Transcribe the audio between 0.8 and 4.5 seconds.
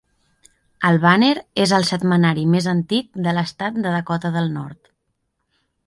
El Banner és el setmanari més antic de l'estat de Dakota